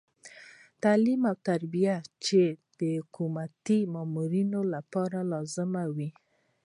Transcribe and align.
تعلیم 0.83 1.21
او 1.29 1.35
تربیه 1.47 1.95
چې 2.25 2.41
د 2.79 2.81
حکومتي 2.97 3.79
مامورینو 3.93 4.61
لپاره 4.73 5.19
لازمه 5.31 5.83
وه. 5.95 6.09